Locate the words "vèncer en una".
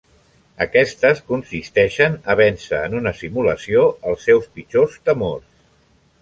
2.39-3.13